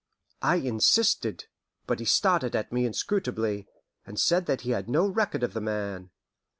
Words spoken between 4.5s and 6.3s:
he had no record of the man.